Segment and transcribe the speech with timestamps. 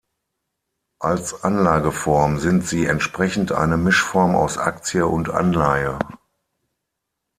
[0.99, 5.99] Als Anlageform sind sie entsprechend eine Mischform aus Aktie und Anleihe.